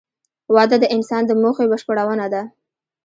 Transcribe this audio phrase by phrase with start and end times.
[0.55, 2.41] وده د انسان د موخې بشپړونه ده.